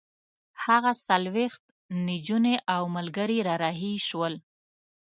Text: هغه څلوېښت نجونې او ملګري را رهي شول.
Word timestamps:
هغه 0.65 0.91
څلوېښت 1.07 1.63
نجونې 2.07 2.55
او 2.75 2.83
ملګري 2.95 3.39
را 3.47 3.55
رهي 3.63 3.93
شول. 4.07 4.33